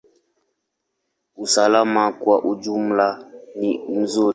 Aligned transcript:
Usalama 1.37 2.03
kwa 2.19 2.35
ujumla 2.49 3.07
ni 3.59 3.71
nzuri. 3.99 4.29